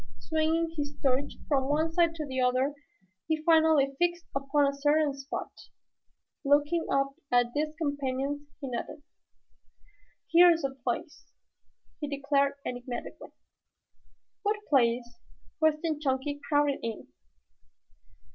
Swinging 0.17 0.73
his 0.77 0.95
torch 0.99 1.33
from 1.47 1.69
one 1.69 1.93
side 1.93 2.15
to 2.15 2.25
the 2.25 2.41
other 2.41 2.73
he 3.27 3.39
finally 3.43 3.95
fixed 3.99 4.25
upon 4.35 4.65
a 4.65 4.73
certain 4.73 5.13
spot. 5.13 5.51
Looking 6.43 6.87
up 6.91 7.11
at 7.31 7.51
his 7.55 7.75
companions 7.79 8.47
he 8.59 8.67
nodded. 8.67 9.03
"Here 10.29 10.49
is 10.49 10.63
the 10.63 10.73
place," 10.83 11.27
he 11.99 12.07
declared 12.09 12.53
enigmatically. 12.65 13.29
"What 14.41 14.57
place?" 14.71 15.19
questioned 15.59 16.01
Chunky, 16.01 16.39
crowding 16.49 16.79
in. 16.81 17.07